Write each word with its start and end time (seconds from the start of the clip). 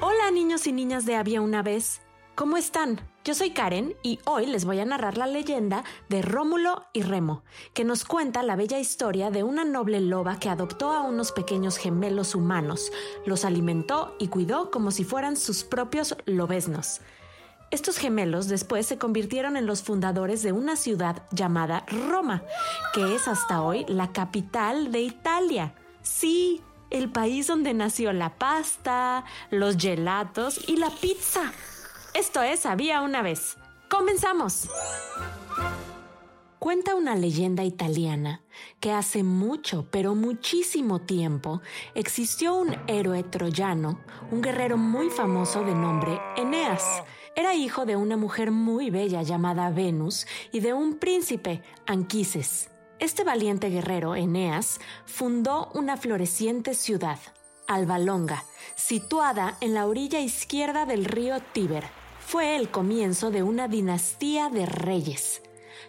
Hola 0.00 0.30
niños 0.30 0.68
y 0.68 0.72
niñas 0.72 1.06
de 1.06 1.16
Había 1.16 1.40
una 1.40 1.64
vez. 1.64 2.02
¿Cómo 2.36 2.56
están? 2.56 3.00
Yo 3.24 3.34
soy 3.34 3.50
Karen 3.50 3.96
y 4.04 4.20
hoy 4.26 4.46
les 4.46 4.64
voy 4.64 4.78
a 4.78 4.84
narrar 4.84 5.18
la 5.18 5.26
leyenda 5.26 5.82
de 6.08 6.22
Rómulo 6.22 6.84
y 6.92 7.02
Remo, 7.02 7.42
que 7.74 7.82
nos 7.82 8.04
cuenta 8.04 8.44
la 8.44 8.54
bella 8.54 8.78
historia 8.78 9.32
de 9.32 9.42
una 9.42 9.64
noble 9.64 10.00
loba 10.00 10.38
que 10.38 10.50
adoptó 10.50 10.92
a 10.92 11.02
unos 11.02 11.32
pequeños 11.32 11.78
gemelos 11.78 12.36
humanos, 12.36 12.92
los 13.26 13.44
alimentó 13.44 14.14
y 14.20 14.28
cuidó 14.28 14.70
como 14.70 14.92
si 14.92 15.02
fueran 15.02 15.36
sus 15.36 15.64
propios 15.64 16.16
lobeznos. 16.26 17.00
Estos 17.72 17.98
gemelos 17.98 18.46
después 18.46 18.86
se 18.86 18.98
convirtieron 18.98 19.56
en 19.56 19.66
los 19.66 19.82
fundadores 19.82 20.44
de 20.44 20.52
una 20.52 20.76
ciudad 20.76 21.24
llamada 21.32 21.84
Roma, 21.88 22.44
que 22.94 23.16
es 23.16 23.26
hasta 23.26 23.62
hoy 23.62 23.84
la 23.88 24.12
capital 24.12 24.92
de 24.92 25.00
Italia. 25.00 25.74
Sí, 26.02 26.62
el 26.90 27.10
país 27.10 27.46
donde 27.46 27.74
nació 27.74 28.12
la 28.12 28.36
pasta, 28.36 29.24
los 29.50 29.76
gelatos 29.76 30.68
y 30.68 30.76
la 30.76 30.90
pizza. 30.90 31.52
Esto 32.14 32.42
es 32.42 32.66
Había 32.66 33.02
una 33.02 33.22
vez. 33.22 33.56
¡Comenzamos! 33.88 34.68
Cuenta 36.58 36.96
una 36.96 37.14
leyenda 37.14 37.62
italiana 37.62 38.42
que 38.80 38.92
hace 38.92 39.22
mucho, 39.22 39.86
pero 39.90 40.14
muchísimo 40.14 41.00
tiempo, 41.00 41.62
existió 41.94 42.54
un 42.54 42.76
héroe 42.88 43.22
troyano, 43.22 44.00
un 44.32 44.42
guerrero 44.42 44.76
muy 44.76 45.08
famoso 45.08 45.62
de 45.62 45.74
nombre 45.74 46.20
Eneas. 46.36 47.02
Era 47.36 47.54
hijo 47.54 47.86
de 47.86 47.94
una 47.94 48.16
mujer 48.16 48.50
muy 48.50 48.90
bella 48.90 49.22
llamada 49.22 49.70
Venus 49.70 50.26
y 50.50 50.58
de 50.60 50.74
un 50.74 50.98
príncipe, 50.98 51.62
Anquises. 51.86 52.70
Este 53.00 53.22
valiente 53.22 53.70
guerrero, 53.70 54.16
Eneas, 54.16 54.80
fundó 55.06 55.70
una 55.72 55.96
floreciente 55.96 56.74
ciudad, 56.74 57.18
Alba 57.68 58.00
Longa, 58.00 58.44
situada 58.74 59.56
en 59.60 59.74
la 59.74 59.86
orilla 59.86 60.18
izquierda 60.18 60.84
del 60.84 61.04
río 61.04 61.40
Tíber. 61.52 61.84
Fue 62.18 62.56
el 62.56 62.70
comienzo 62.70 63.30
de 63.30 63.44
una 63.44 63.68
dinastía 63.68 64.48
de 64.48 64.66
reyes. 64.66 65.42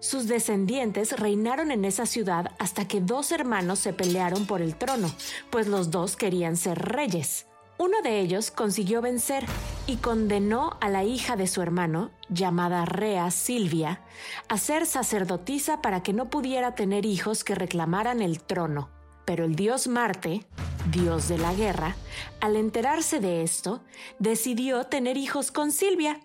Sus 0.00 0.26
descendientes 0.26 1.18
reinaron 1.18 1.70
en 1.70 1.84
esa 1.84 2.06
ciudad 2.06 2.50
hasta 2.58 2.88
que 2.88 3.00
dos 3.00 3.30
hermanos 3.30 3.78
se 3.78 3.92
pelearon 3.92 4.44
por 4.44 4.60
el 4.60 4.74
trono, 4.74 5.08
pues 5.50 5.68
los 5.68 5.92
dos 5.92 6.16
querían 6.16 6.56
ser 6.56 6.76
reyes. 6.76 7.46
Uno 7.78 8.02
de 8.02 8.18
ellos 8.18 8.50
consiguió 8.50 9.00
vencer 9.00 9.46
y 9.86 9.96
condenó 9.96 10.76
a 10.80 10.88
la 10.88 11.04
hija 11.04 11.36
de 11.36 11.46
su 11.46 11.62
hermano, 11.62 12.10
llamada 12.28 12.84
Rea 12.84 13.30
Silvia, 13.30 14.00
a 14.48 14.58
ser 14.58 14.84
sacerdotisa 14.84 15.80
para 15.80 16.02
que 16.02 16.12
no 16.12 16.28
pudiera 16.28 16.74
tener 16.74 17.06
hijos 17.06 17.44
que 17.44 17.54
reclamaran 17.54 18.20
el 18.20 18.40
trono. 18.40 18.90
Pero 19.24 19.44
el 19.44 19.54
dios 19.54 19.86
Marte, 19.86 20.44
dios 20.90 21.28
de 21.28 21.38
la 21.38 21.54
guerra, 21.54 21.96
al 22.40 22.56
enterarse 22.56 23.20
de 23.20 23.42
esto, 23.42 23.82
decidió 24.18 24.84
tener 24.84 25.16
hijos 25.16 25.52
con 25.52 25.70
Silvia. 25.70 26.20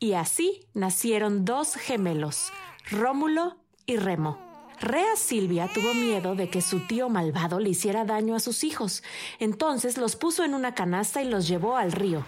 Y 0.00 0.14
así 0.14 0.66
nacieron 0.74 1.44
dos 1.44 1.74
gemelos, 1.76 2.52
Rómulo 2.90 3.56
y 3.86 3.96
Remo. 3.96 4.44
Rea 4.80 5.16
Silvia 5.16 5.70
tuvo 5.72 5.94
miedo 5.94 6.34
de 6.34 6.50
que 6.50 6.60
su 6.60 6.86
tío 6.86 7.08
malvado 7.08 7.60
le 7.60 7.70
hiciera 7.70 8.04
daño 8.04 8.34
a 8.34 8.40
sus 8.40 8.62
hijos, 8.62 9.02
entonces 9.38 9.96
los 9.96 10.16
puso 10.16 10.44
en 10.44 10.54
una 10.54 10.74
canasta 10.74 11.22
y 11.22 11.28
los 11.28 11.48
llevó 11.48 11.76
al 11.76 11.92
río. 11.92 12.24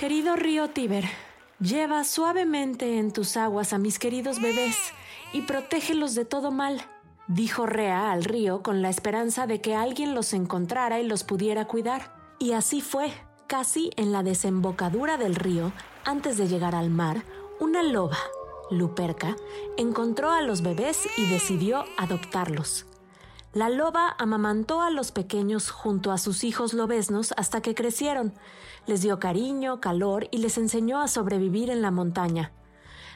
Querido 0.00 0.34
río 0.34 0.70
Tíber, 0.70 1.04
lleva 1.60 2.04
suavemente 2.04 2.96
en 2.96 3.12
tus 3.12 3.36
aguas 3.36 3.74
a 3.74 3.78
mis 3.78 3.98
queridos 3.98 4.40
bebés 4.40 4.74
y 5.34 5.42
protégelos 5.42 6.14
de 6.14 6.24
todo 6.24 6.50
mal, 6.50 6.80
dijo 7.28 7.66
Rea 7.66 8.10
al 8.10 8.24
río 8.24 8.62
con 8.62 8.80
la 8.80 8.88
esperanza 8.88 9.46
de 9.46 9.60
que 9.60 9.74
alguien 9.74 10.14
los 10.14 10.32
encontrara 10.32 11.00
y 11.00 11.06
los 11.06 11.22
pudiera 11.22 11.66
cuidar. 11.66 12.14
Y 12.38 12.52
así 12.52 12.80
fue. 12.80 13.12
Casi 13.46 13.90
en 13.96 14.10
la 14.10 14.22
desembocadura 14.22 15.18
del 15.18 15.34
río, 15.34 15.70
antes 16.06 16.38
de 16.38 16.48
llegar 16.48 16.74
al 16.74 16.88
mar, 16.88 17.22
una 17.60 17.82
loba, 17.82 18.16
Luperca, 18.70 19.36
encontró 19.76 20.30
a 20.32 20.40
los 20.40 20.62
bebés 20.62 21.06
y 21.18 21.26
decidió 21.28 21.84
adoptarlos. 21.98 22.86
La 23.52 23.68
loba 23.68 24.14
amamantó 24.16 24.80
a 24.80 24.90
los 24.90 25.10
pequeños 25.10 25.70
junto 25.70 26.12
a 26.12 26.18
sus 26.18 26.44
hijos 26.44 26.72
lobeznos 26.72 27.34
hasta 27.36 27.60
que 27.60 27.74
crecieron. 27.74 28.32
Les 28.86 29.02
dio 29.02 29.18
cariño, 29.18 29.80
calor 29.80 30.28
y 30.30 30.38
les 30.38 30.56
enseñó 30.56 31.00
a 31.00 31.08
sobrevivir 31.08 31.68
en 31.68 31.82
la 31.82 31.90
montaña. 31.90 32.52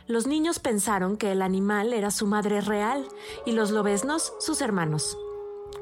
Los 0.09 0.27
niños 0.27 0.59
pensaron 0.59 1.17
que 1.17 1.31
el 1.31 1.41
animal 1.41 1.93
era 1.93 2.11
su 2.11 2.27
madre 2.27 2.61
real 2.61 3.07
y 3.47 3.53
los 3.53 3.71
lobeznos 3.71 4.33
sus 4.41 4.61
hermanos. 4.61 5.17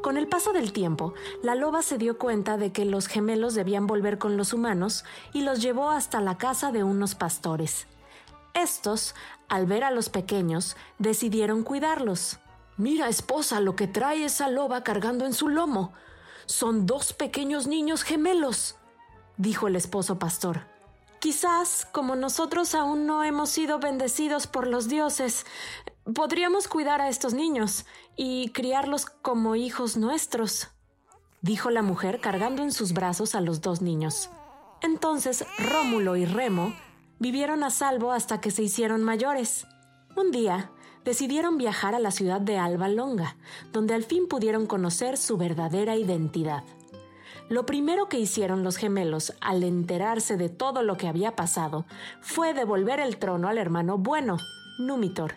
Con 0.02 0.18
el 0.18 0.28
paso 0.28 0.52
del 0.52 0.74
tiempo, 0.74 1.14
la 1.42 1.54
loba 1.54 1.80
se 1.80 1.96
dio 1.96 2.18
cuenta 2.18 2.58
de 2.58 2.72
que 2.72 2.84
los 2.84 3.06
gemelos 3.06 3.54
debían 3.54 3.86
volver 3.86 4.18
con 4.18 4.36
los 4.36 4.52
humanos 4.52 5.04
y 5.32 5.42
los 5.42 5.62
llevó 5.62 5.88
hasta 5.88 6.20
la 6.20 6.36
casa 6.36 6.72
de 6.72 6.84
unos 6.84 7.14
pastores. 7.14 7.86
Estos, 8.52 9.14
al 9.48 9.64
ver 9.64 9.82
a 9.82 9.90
los 9.90 10.10
pequeños, 10.10 10.76
decidieron 10.98 11.62
cuidarlos. 11.62 12.38
Mira, 12.76 13.08
esposa, 13.08 13.60
lo 13.60 13.76
que 13.76 13.86
trae 13.86 14.24
esa 14.24 14.48
loba 14.48 14.82
cargando 14.82 15.26
en 15.26 15.34
su 15.34 15.48
lomo. 15.48 15.92
Son 16.46 16.86
dos 16.86 17.12
pequeños 17.12 17.66
niños 17.66 18.02
gemelos, 18.02 18.76
dijo 19.36 19.68
el 19.68 19.76
esposo 19.76 20.18
pastor. 20.18 20.66
Quizás, 21.20 21.86
como 21.92 22.16
nosotros 22.16 22.74
aún 22.74 23.06
no 23.06 23.22
hemos 23.22 23.50
sido 23.50 23.78
bendecidos 23.78 24.48
por 24.48 24.66
los 24.66 24.88
dioses, 24.88 25.46
podríamos 26.14 26.66
cuidar 26.66 27.00
a 27.00 27.08
estos 27.08 27.32
niños 27.32 27.86
y 28.16 28.48
criarlos 28.48 29.06
como 29.06 29.54
hijos 29.54 29.96
nuestros, 29.96 30.68
dijo 31.40 31.70
la 31.70 31.82
mujer 31.82 32.20
cargando 32.20 32.62
en 32.62 32.72
sus 32.72 32.92
brazos 32.92 33.36
a 33.36 33.40
los 33.40 33.60
dos 33.60 33.82
niños. 33.82 34.30
Entonces 34.80 35.44
Rómulo 35.58 36.16
y 36.16 36.24
Remo 36.24 36.74
vivieron 37.20 37.62
a 37.62 37.70
salvo 37.70 38.10
hasta 38.10 38.40
que 38.40 38.50
se 38.50 38.64
hicieron 38.64 39.04
mayores. 39.04 39.66
Un 40.16 40.32
día 40.32 40.72
decidieron 41.04 41.58
viajar 41.58 41.94
a 41.94 41.98
la 41.98 42.10
ciudad 42.10 42.40
de 42.40 42.58
Alba 42.58 42.88
Longa, 42.88 43.36
donde 43.72 43.94
al 43.94 44.04
fin 44.04 44.28
pudieron 44.28 44.66
conocer 44.66 45.16
su 45.16 45.36
verdadera 45.36 45.96
identidad. 45.96 46.64
Lo 47.48 47.66
primero 47.66 48.08
que 48.08 48.18
hicieron 48.18 48.62
los 48.62 48.76
gemelos 48.76 49.34
al 49.40 49.62
enterarse 49.62 50.36
de 50.36 50.48
todo 50.48 50.82
lo 50.82 50.96
que 50.96 51.08
había 51.08 51.36
pasado 51.36 51.84
fue 52.20 52.54
devolver 52.54 53.00
el 53.00 53.18
trono 53.18 53.48
al 53.48 53.58
hermano 53.58 53.98
bueno, 53.98 54.38
Númitor, 54.78 55.34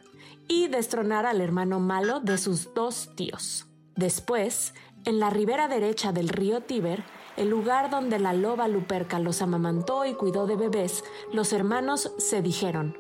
y 0.48 0.68
destronar 0.68 1.26
al 1.26 1.42
hermano 1.42 1.80
malo 1.80 2.20
de 2.20 2.38
sus 2.38 2.74
dos 2.74 3.10
tíos. 3.16 3.66
Después, 3.96 4.74
en 5.04 5.20
la 5.20 5.30
ribera 5.30 5.68
derecha 5.68 6.12
del 6.12 6.30
río 6.30 6.62
Tíber, 6.62 7.04
el 7.38 7.50
lugar 7.50 7.90
donde 7.90 8.18
la 8.18 8.34
loba 8.34 8.68
Luperca 8.68 9.20
los 9.20 9.42
amamantó 9.42 10.06
y 10.06 10.14
cuidó 10.14 10.48
de 10.48 10.56
bebés, 10.56 11.04
los 11.34 11.52
hermanos 11.52 12.14
se 12.18 12.42
dijeron, 12.42 12.98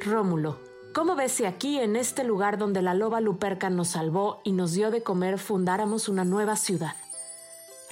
Rómulo, 0.00 0.58
¿cómo 0.98 1.14
ves 1.14 1.30
si 1.30 1.44
aquí, 1.44 1.78
en 1.78 1.94
este 1.94 2.24
lugar 2.24 2.58
donde 2.58 2.82
la 2.82 2.92
loba 2.92 3.20
Luperca 3.20 3.70
nos 3.70 3.90
salvó 3.90 4.40
y 4.42 4.50
nos 4.50 4.72
dio 4.72 4.90
de 4.90 5.04
comer, 5.04 5.38
fundáramos 5.38 6.08
una 6.08 6.24
nueva 6.24 6.56
ciudad? 6.56 6.96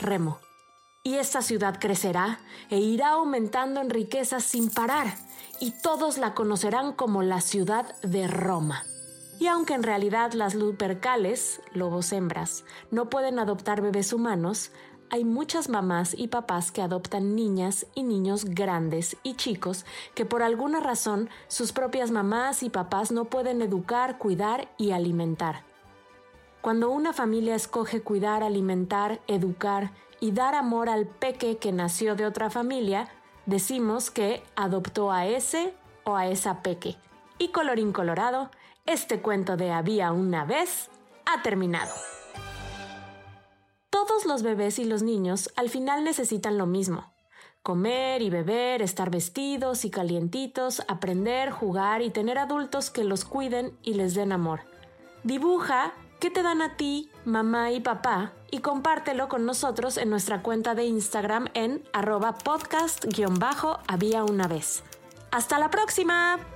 Remo, 0.01 0.41
y 1.05 1.15
esta 1.15 1.41
ciudad 1.41 1.79
crecerá 1.79 2.41
e 2.69 2.81
irá 2.81 3.11
aumentando 3.11 3.81
en 3.81 3.91
riquezas 3.91 4.43
sin 4.43 4.71
parar, 4.71 5.15
y 5.61 5.71
todos 5.83 6.19
la 6.19 6.35
conocerán 6.35 6.95
como 6.95 7.23
la 7.23 7.41
ciudad 7.43 7.95
de 8.03 8.27
Roma. 8.27 8.83
Y 9.39 9.47
aunque 9.47 9.75
en 9.75 9.85
realidad 9.85 10.33
las 10.33 10.57
lupercales, 10.57 11.61
lobos 11.73 12.11
hembras, 12.11 12.65
no 12.91 13.09
pueden 13.09 13.39
adoptar 13.39 13.83
bebés 13.83 14.13
humanos, 14.13 14.73
hay 15.11 15.25
muchas 15.25 15.69
mamás 15.69 16.15
y 16.17 16.29
papás 16.29 16.73
que 16.73 16.83
adoptan 16.83 17.35
niñas 17.35 17.87
y 17.95 18.03
niños 18.03 18.45
grandes 18.45 19.17
y 19.23 19.35
chicos 19.35 19.85
que 20.15 20.25
por 20.25 20.43
alguna 20.43 20.81
razón 20.81 21.31
sus 21.49 21.73
propias 21.73 22.11
mamás 22.11 22.63
y 22.63 22.71
papás 22.71 23.13
no 23.13 23.27
pueden 23.27 23.63
educar, 23.63 24.19
cuidar 24.19 24.69
y 24.77 24.93
alimentar. 24.93 25.63
Cuando 26.61 26.91
una 26.91 27.13
familia 27.13 27.55
escoge 27.55 28.01
cuidar, 28.01 28.43
alimentar, 28.43 29.21
educar 29.29 29.93
y 30.19 30.33
dar 30.33 30.55
amor 30.55 30.89
al 30.89 31.07
peque 31.07 31.59
que 31.59 31.73
nació 31.73 32.17
de 32.17 32.27
otra 32.27 32.51
familia, 32.51 33.09
decimos 33.47 34.11
que 34.11 34.43
adoptó 34.57 35.13
a 35.13 35.27
ese 35.27 35.75
o 36.05 36.17
a 36.17 36.27
esa 36.27 36.63
peque. 36.63 36.97
Y 37.39 37.49
colorín 37.49 37.93
colorado, 37.93 38.51
este 38.87 39.21
cuento 39.21 39.57
de 39.57 39.71
había 39.71 40.11
una 40.13 40.45
vez 40.45 40.91
ha 41.27 41.43
terminado. 41.43 41.93
Todos 44.07 44.25
los 44.25 44.43
bebés 44.43 44.79
y 44.79 44.85
los 44.85 45.03
niños 45.03 45.51
al 45.57 45.69
final 45.69 46.05
necesitan 46.05 46.59
lo 46.59 46.67
mismo. 46.67 47.13
Comer 47.63 48.23
y 48.23 48.31
beber, 48.31 48.83
estar 48.83 49.11
vestidos 49.11 49.85
y 49.85 49.91
calientitos, 49.91 50.83
aprender, 50.87 51.51
jugar 51.51 52.03
y 52.03 52.11
tener 52.11 52.39
adultos 52.39 52.91
que 52.91 53.03
los 53.03 53.25
cuiden 53.25 53.77
y 53.83 53.95
les 53.95 54.15
den 54.15 54.31
amor. 54.31 54.61
Dibuja 55.25 55.93
qué 56.21 56.31
te 56.31 56.45
dan 56.45 56.63
a 56.63 56.77
ti, 56.77 57.11
mamá 57.25 57.73
y 57.73 57.81
papá, 57.81 58.33
y 58.51 58.61
compártelo 58.61 59.29
con 59.29 59.45
nosotros 59.45 59.97
en 59.97 60.11
nuestra 60.11 60.43
cuenta 60.43 60.77
de 60.77 60.85
Instagram 60.85 61.49
en 61.55 61.83
arroba 61.93 62.39
podcast-había 62.39 64.23
una 64.23 64.47
vez. 64.47 64.85
¡Hasta 65.33 65.59
la 65.59 65.71
próxima! 65.71 66.56